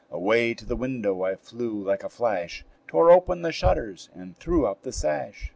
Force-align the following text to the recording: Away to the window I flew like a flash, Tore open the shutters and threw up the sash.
Away 0.09 0.55
to 0.55 0.65
the 0.65 0.75
window 0.75 1.21
I 1.23 1.35
flew 1.35 1.79
like 1.79 2.03
a 2.03 2.09
flash, 2.09 2.65
Tore 2.87 3.11
open 3.11 3.43
the 3.43 3.51
shutters 3.51 4.09
and 4.15 4.35
threw 4.35 4.65
up 4.65 4.81
the 4.81 4.91
sash. 4.91 5.49